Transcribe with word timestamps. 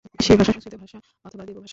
সে-ভাষা 0.19 0.51
সংস্কৃত 0.51 0.75
ভাষা 0.75 0.97
অথবা 1.25 1.43
দেবভাষা। 1.45 1.69